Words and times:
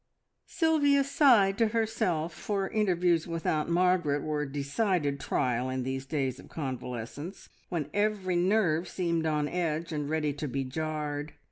Sylvia 0.47 1.03
sighed 1.03 1.59
to 1.59 1.67
herself, 1.67 2.33
for 2.33 2.67
interviews 2.69 3.27
with 3.27 3.45
Aunt 3.45 3.69
Margaret 3.69 4.23
were 4.23 4.41
a 4.41 4.51
decided 4.51 5.19
trial 5.19 5.69
in 5.69 5.83
these 5.83 6.07
days 6.07 6.39
of 6.39 6.49
convalescence, 6.49 7.49
when 7.69 7.87
every 7.93 8.35
nerve 8.35 8.87
seemed 8.87 9.27
on 9.27 9.47
edge 9.47 9.91
and 9.93 10.09
ready 10.09 10.33
to 10.33 10.47
be 10.47 10.63
jarred. 10.63 11.33